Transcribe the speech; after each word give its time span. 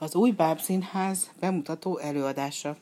Az 0.00 0.14
új 0.14 0.30
bábszínház 0.30 1.30
bemutató 1.40 1.98
előadása. 1.98 2.76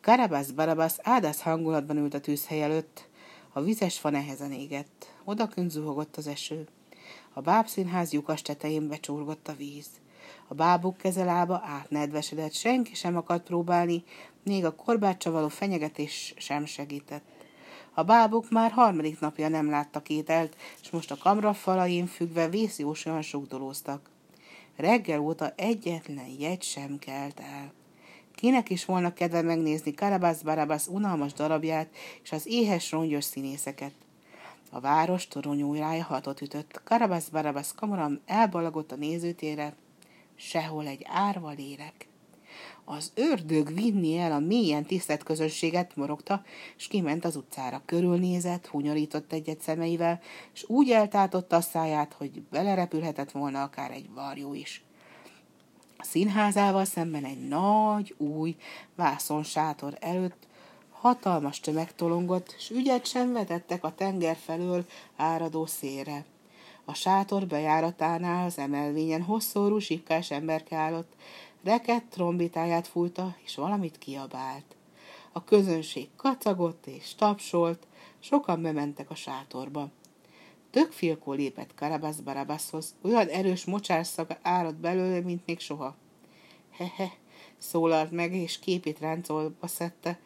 Karabász 0.00 0.50
Barabász 0.50 0.98
áldász 1.02 1.40
hangulatban 1.40 1.96
ült 1.96 2.14
a 2.14 2.20
tűzhely 2.20 2.62
előtt. 2.62 3.08
A 3.52 3.60
vizes 3.60 3.98
fa 3.98 4.10
nehezen 4.10 4.52
égett. 4.52 5.06
Odakünt 5.24 5.70
zuhogott 5.70 6.16
az 6.16 6.26
eső. 6.26 6.68
A 7.32 7.40
bábszínház 7.40 8.12
lyukas 8.12 8.42
tetején 8.42 8.88
becsorgott 8.88 9.48
a 9.48 9.54
víz. 9.54 9.86
A 10.48 10.54
bábuk 10.54 10.96
kezelába 10.96 11.62
átnedvesedett, 11.64 12.52
senki 12.52 12.94
sem 12.94 13.16
akart 13.16 13.44
próbálni, 13.44 14.04
még 14.44 14.64
a 14.64 14.74
korbácsa 14.74 15.30
való 15.30 15.48
fenyegetés 15.48 16.34
sem 16.36 16.64
segített. 16.64 17.24
A 17.94 18.02
bábuk 18.02 18.50
már 18.50 18.70
harmadik 18.70 19.20
napja 19.20 19.48
nem 19.48 19.70
láttak 19.70 20.08
ételt, 20.08 20.56
és 20.82 20.90
most 20.90 21.10
a 21.10 21.16
kamra 21.16 21.52
falain 21.52 22.06
függve 22.06 22.48
vészjósan 22.48 23.22
sugdolóztak. 23.22 24.10
Reggel 24.76 25.20
óta 25.20 25.52
egyetlen 25.56 26.28
jegy 26.38 26.62
sem 26.62 26.98
kelt 26.98 27.40
el. 27.40 27.72
Kinek 28.34 28.70
is 28.70 28.84
volna 28.84 29.12
kedve 29.12 29.42
megnézni 29.42 29.94
Karabász 29.94 30.42
Barabász 30.42 30.86
unalmas 30.86 31.32
darabját 31.32 31.88
és 32.22 32.32
az 32.32 32.46
éhes 32.46 32.90
rongyos 32.90 33.24
színészeket. 33.24 33.92
A 34.70 34.80
város 34.80 35.28
toronyújrája 35.28 36.04
hatot 36.04 36.40
ütött. 36.40 36.80
Karabász 36.84 37.28
Barabász 37.28 37.72
kamaram 37.74 38.20
elbalagott 38.26 38.92
a 38.92 38.96
nézőtére. 38.96 39.74
Sehol 40.34 40.86
egy 40.86 41.06
árva 41.08 41.50
lélek. 41.50 42.06
Az 42.84 43.12
ördög 43.14 43.74
vinni 43.74 44.18
el 44.18 44.32
a 44.32 44.38
mélyen 44.38 44.84
tisztelt 44.84 45.22
közönséget, 45.22 45.96
morogta, 45.96 46.42
és 46.76 46.86
kiment 46.86 47.24
az 47.24 47.36
utcára. 47.36 47.82
Körülnézett, 47.84 48.66
hunyorított 48.66 49.32
egyet 49.32 49.60
szemeivel, 49.60 50.20
és 50.54 50.64
úgy 50.68 50.90
eltátotta 50.90 51.56
a 51.56 51.60
száját, 51.60 52.12
hogy 52.12 52.42
belerepülhetett 52.42 53.30
volna 53.30 53.62
akár 53.62 53.90
egy 53.90 54.10
varjú 54.14 54.54
is. 54.54 54.84
A 55.98 56.04
színházával 56.04 56.84
szemben 56.84 57.24
egy 57.24 57.48
nagy, 57.48 58.14
új 58.18 58.56
vászonsátor 58.94 59.96
előtt 60.00 60.46
hatalmas 60.90 61.60
tömeg 61.60 61.94
tolongott, 61.94 62.54
s 62.58 62.70
ügyet 62.70 63.06
sem 63.06 63.32
vetettek 63.32 63.84
a 63.84 63.94
tenger 63.94 64.36
felől 64.36 64.84
áradó 65.16 65.66
szélre. 65.66 66.24
A 66.84 66.94
sátor 66.94 67.46
bejáratánál 67.46 68.46
az 68.46 68.58
emelvényen 68.58 69.22
hosszú 69.22 69.78
zsipkás 69.78 70.30
emberke 70.30 70.76
állott, 70.76 71.12
Reket 71.64 72.04
trombitáját 72.04 72.86
fújta, 72.86 73.36
és 73.44 73.54
valamit 73.54 73.98
kiabált. 73.98 74.76
A 75.32 75.44
közönség 75.44 76.08
kacagott 76.16 76.86
és 76.86 77.14
tapsolt, 77.14 77.86
sokan 78.18 78.62
bementek 78.62 79.10
a 79.10 79.14
sátorba. 79.14 79.90
Tök 80.70 80.92
filkó 80.92 81.32
lépett 81.32 81.74
Karabasz 81.74 82.16
Barabaszhoz, 82.16 82.94
olyan 83.02 83.28
erős 83.28 83.64
mocsárszag 83.64 84.38
árad 84.42 84.74
belőle, 84.74 85.20
mint 85.20 85.46
még 85.46 85.60
soha. 85.60 85.96
Hehe, 86.70 87.12
szólalt 87.58 88.10
meg, 88.10 88.34
és 88.34 88.58
képét 88.58 88.98
ráncolba 88.98 89.66
szedte. 89.66 90.18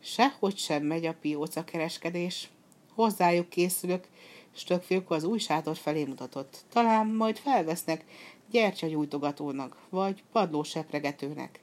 Sehogy 0.00 0.56
sem 0.56 0.82
megy 0.82 1.06
a 1.06 1.14
pióca 1.20 1.64
kereskedés. 1.64 2.50
Hozzájuk 2.94 3.48
készülök, 3.48 4.08
és 4.54 4.64
tök 4.64 4.82
filkó 4.82 5.14
az 5.14 5.24
új 5.24 5.38
sátor 5.38 5.76
felé 5.76 6.04
mutatott. 6.04 6.64
Talán 6.68 7.06
majd 7.06 7.36
felvesznek 7.36 8.04
gyertyagyújtogatónak, 8.52 9.76
vagy 9.88 10.22
padlósepregetőnek. 10.32 11.60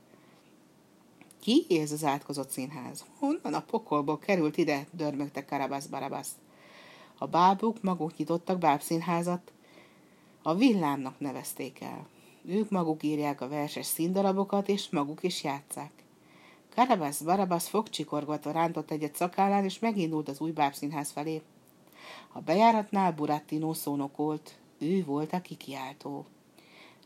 Ki 1.39 1.65
ez 1.69 1.91
az 1.91 2.03
átkozott 2.03 2.49
színház? 2.49 3.05
Honnan 3.19 3.53
a 3.53 3.61
pokolból 3.61 4.19
került 4.19 4.57
ide? 4.57 4.87
dörmögte 4.91 5.45
Karabasz 5.45 5.85
Barabasz. 5.85 6.31
A 7.17 7.27
bábuk 7.27 7.81
maguk 7.81 8.17
nyitottak 8.17 8.57
bábszínházat, 8.57 9.51
a 10.41 10.55
villámnak 10.55 11.19
nevezték 11.19 11.81
el. 11.81 12.07
Ők 12.45 12.69
maguk 12.69 13.03
írják 13.03 13.41
a 13.41 13.47
verses 13.47 13.85
színdarabokat, 13.85 14.69
és 14.69 14.89
maguk 14.89 15.23
is 15.23 15.43
játszák. 15.43 15.91
Karabasz 16.75 17.21
Barabasz 17.21 17.67
fogcsikorgatva 17.67 18.51
rántott 18.51 18.91
egyet 18.91 19.15
szakállán, 19.15 19.63
és 19.63 19.79
megindult 19.79 20.29
az 20.29 20.39
új 20.39 20.51
bábszínház 20.51 21.11
felé. 21.11 21.41
A 22.33 22.39
bejáratnál 22.39 23.11
Burattino 23.11 23.73
szónokolt. 23.73 24.57
Ő 24.77 25.03
volt 25.05 25.33
a 25.33 25.41
kikiáltó. 25.41 26.25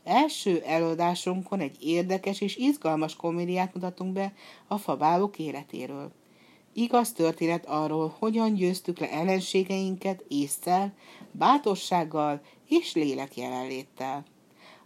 Első 0.04 0.62
előadásunkon 0.66 1.60
egy 1.60 1.76
érdekes 1.80 2.40
és 2.40 2.56
izgalmas 2.56 3.16
komédiát 3.16 3.74
mutatunk 3.74 4.12
be 4.12 4.32
a 4.66 4.78
fabálok 4.78 5.38
életéről. 5.38 6.12
Igaz 6.72 7.12
történet 7.12 7.66
arról, 7.66 8.14
hogyan 8.18 8.54
győztük 8.54 8.98
le 8.98 9.10
ellenségeinket 9.10 10.24
észszel, 10.28 10.92
bátorsággal 11.32 12.40
és 12.68 12.94
lélek 12.94 13.36
jelenléttel. 13.36 14.24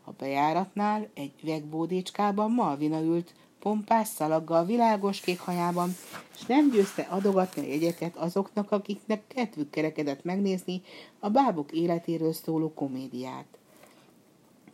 A 0.04 0.10
bejáratnál 0.10 1.08
egy 1.14 1.32
üvegbódécskában 1.42 2.50
Malvina 2.50 3.00
ült, 3.00 3.34
pompás 3.58 4.08
szalaggal, 4.08 4.64
világos 4.64 5.20
kék 5.20 5.38
hajában, 5.38 5.96
és 6.34 6.46
nem 6.46 6.70
győzte 6.70 7.02
adogatni 7.02 7.62
a 7.62 7.68
jegyeket 7.68 8.16
azoknak, 8.16 8.72
akiknek 8.72 9.22
kedvük 9.26 9.70
kerekedett 9.70 10.24
megnézni 10.24 10.82
a 11.18 11.28
bábuk 11.28 11.72
életéről 11.72 12.32
szóló 12.32 12.72
komédiát. 12.74 13.46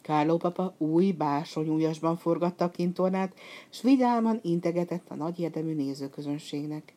Kárló 0.05 0.37
papa 0.37 0.75
új 0.79 1.13
bársonyújasban 1.13 2.17
forgatta 2.17 2.65
a 2.65 2.71
kintornát, 2.71 3.35
s 3.71 3.83
vidáman 3.83 4.39
integetett 4.43 5.09
a 5.09 5.15
nagy 5.15 5.39
érdemű 5.39 5.75
nézőközönségnek. 5.75 6.95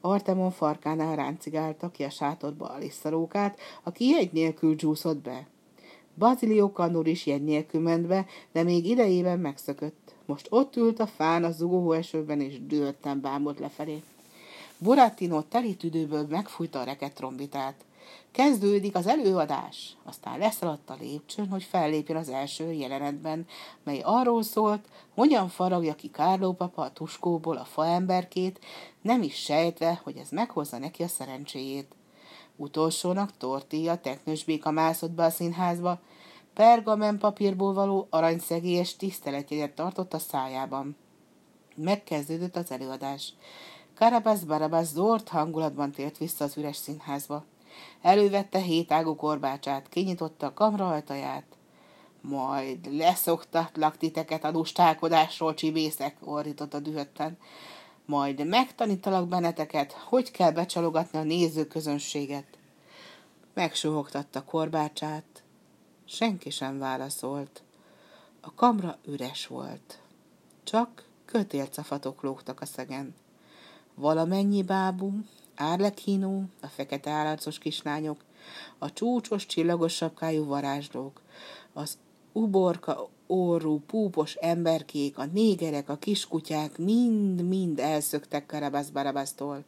Artemon 0.00 0.50
farkánál 0.50 1.16
ráncigálta 1.16 1.90
ki 1.90 2.02
a 2.02 2.10
sátorba 2.10 2.66
a 2.66 2.78
lisszarókát, 2.78 3.58
aki 3.82 4.16
egy 4.18 4.32
nélkül 4.32 4.76
csúszott 4.76 5.16
be. 5.16 5.46
Bazilió 6.18 6.72
kanur 6.72 7.06
is 7.06 7.26
jegy 7.26 7.44
nélkül 7.44 7.80
ment 7.80 8.06
be, 8.06 8.26
de 8.52 8.62
még 8.62 8.86
idejében 8.86 9.38
megszökött. 9.38 10.14
Most 10.26 10.46
ott 10.50 10.76
ült 10.76 11.00
a 11.00 11.06
fán 11.06 11.44
a 11.44 11.50
zugó 11.50 11.92
esőben, 11.92 12.40
és 12.40 12.66
dühötten 12.66 13.20
bámult 13.20 13.58
lefelé. 13.58 14.02
Burattino 14.78 15.42
teli 15.42 15.76
tüdőből 15.76 16.26
megfújta 16.28 16.80
a 16.80 16.84
reket 16.84 17.14
trombitát. 17.14 17.85
Kezdődik 18.30 18.94
az 18.94 19.06
előadás, 19.06 19.96
aztán 20.04 20.38
leszaladt 20.38 20.90
a 20.90 20.96
lépcsőn, 21.00 21.48
hogy 21.48 21.62
fellépjen 21.62 22.18
az 22.18 22.28
első 22.28 22.72
jelenetben, 22.72 23.46
mely 23.84 24.00
arról 24.04 24.42
szólt, 24.42 24.84
hogyan 25.14 25.48
faragja 25.48 25.94
ki 25.94 26.10
Kárló 26.10 26.52
papa 26.52 26.82
a 26.82 26.92
tuskóból 26.92 27.56
a 27.56 27.64
faemberkét, 27.64 28.64
nem 29.02 29.22
is 29.22 29.34
sejtve, 29.34 30.00
hogy 30.02 30.16
ez 30.16 30.30
meghozza 30.30 30.78
neki 30.78 31.02
a 31.02 31.08
szerencséjét. 31.08 31.94
Utolsónak 32.56 33.36
tortilla 33.36 34.00
teknős 34.00 34.44
béka 34.44 34.70
mászott 34.70 35.10
be 35.10 35.24
a 35.24 35.30
színházba, 35.30 36.00
pergamen 36.54 37.18
papírból 37.18 37.72
való 37.72 38.06
aranyszegélyes 38.10 38.96
tiszteletjegyet 38.96 39.74
tartott 39.74 40.14
a 40.14 40.18
szájában. 40.18 40.96
Megkezdődött 41.74 42.56
az 42.56 42.70
előadás. 42.70 43.32
Karabasz 43.94 44.40
Barabasz 44.40 44.92
zord 44.92 45.28
hangulatban 45.28 45.90
tért 45.90 46.18
vissza 46.18 46.44
az 46.44 46.56
üres 46.56 46.76
színházba. 46.76 47.44
Elővette 48.02 48.58
hétágú 48.58 49.14
korbácsát, 49.14 49.88
kinyitotta 49.88 50.46
a 50.46 50.54
kamra 50.54 50.88
ajtaját. 50.88 51.44
Majd 52.20 52.92
leszoktatlak 52.92 53.96
titeket 53.96 54.44
a 54.44 54.50
lustálkodásról, 54.50 55.54
csibészek, 55.54 56.16
ordította 56.24 56.80
dühötten. 56.80 57.38
Majd 58.04 58.46
megtanítalak 58.46 59.28
benneteket, 59.28 59.92
hogy 59.92 60.30
kell 60.30 60.50
becsalogatni 60.50 61.18
a 61.18 61.22
nézőközönséget. 61.22 62.46
Megsuhogtatta 63.54 64.44
korbácsát. 64.44 65.42
Senki 66.04 66.50
sem 66.50 66.78
válaszolt. 66.78 67.62
A 68.40 68.54
kamra 68.54 68.98
üres 69.06 69.46
volt. 69.46 70.00
Csak 70.64 71.04
kötélcafatok 71.24 72.22
lógtak 72.22 72.60
a 72.60 72.66
szegen. 72.66 73.14
Valamennyi 73.94 74.62
bábú, 74.62 75.12
Árlekhínó, 75.56 76.44
a 76.60 76.66
fekete 76.66 77.10
állarcos 77.10 77.58
kislányok, 77.58 78.20
a 78.78 78.92
csúcsos, 78.92 79.46
csillagos 79.46 79.94
sapkájú 79.94 80.44
varázslók, 80.44 81.20
az 81.72 81.98
uborka 82.32 83.08
orrú, 83.26 83.80
púpos 83.86 84.34
emberkék, 84.34 85.18
a 85.18 85.24
négerek, 85.24 85.88
a 85.88 85.96
kiskutyák 85.96 86.78
mind-mind 86.78 87.78
elszöktek 87.78 88.46
Karabasz 88.46 88.88
Barabasztól. 88.88 89.64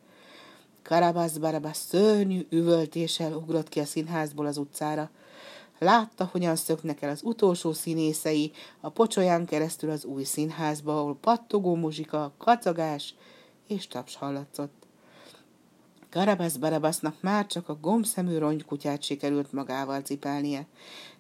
Karabasz 0.83 1.37
Barabasz 1.37 1.87
szörnyű 1.87 2.47
üvöltéssel 2.51 3.33
ugrott 3.33 3.69
ki 3.69 3.81
a 3.81 3.85
színházból 3.85 4.47
az 4.47 4.57
utcára. 4.57 5.11
Látta, 5.79 6.29
hogyan 6.33 6.57
szöknek 6.57 7.03
el 7.03 7.11
az 7.11 7.21
utolsó 7.23 7.73
színészei 7.73 8.53
a 8.81 8.89
pocsolyán 8.89 9.47
keresztül 9.47 9.91
az 9.91 10.05
új 10.05 10.25
színházba, 10.25 10.99
ahol 10.99 11.17
pattogó 11.17 11.75
muzsika, 11.75 12.33
kacagás 12.39 13.15
és 13.67 13.87
taps 13.87 14.17
hallatszott. 14.17 14.78
Karabasz 16.11 16.57
Barabasznak 16.57 17.21
már 17.21 17.47
csak 17.47 17.69
a 17.69 17.79
gombszemű 17.81 18.39
rongykutyát 18.39 19.03
sikerült 19.03 19.53
magával 19.53 20.01
cipelnie, 20.01 20.67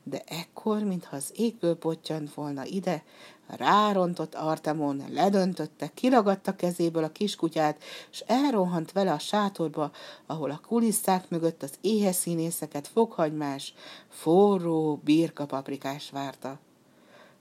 de 0.02 0.22
ekkor, 0.26 0.82
mintha 0.82 1.16
az 1.16 1.32
égből 1.36 1.76
pottyant 1.76 2.34
volna 2.34 2.64
ide, 2.64 3.02
rárontott 3.46 4.34
Artemon, 4.34 5.02
ledöntötte, 5.10 5.90
kiragadta 5.94 6.56
kezéből 6.56 7.04
a 7.04 7.12
kiskutyát, 7.12 7.82
és 8.10 8.20
elrohant 8.26 8.92
vele 8.92 9.12
a 9.12 9.18
sátorba, 9.18 9.90
ahol 10.26 10.50
a 10.50 10.60
kulisszák 10.66 11.28
mögött 11.28 11.62
az 11.62 11.72
éhes 11.80 12.16
színészeket 12.16 12.88
fokhagymás, 12.88 13.74
forró 14.08 15.00
birka 15.04 15.46
paprikás 15.46 16.10
várta. 16.10 16.58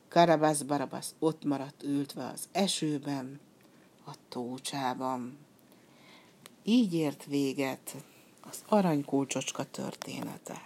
Karabasz 0.09 0.61
Barabasz 0.61 1.13
ott 1.19 1.43
maradt 1.43 1.83
ültve 1.83 2.31
az 2.33 2.47
esőben, 2.51 3.39
a 4.05 4.11
tócsában. 4.29 5.46
Így 6.69 6.93
ért 6.93 7.25
véget 7.25 7.95
az 8.41 8.63
aranykulcsocska 8.67 9.63
története. 9.63 10.61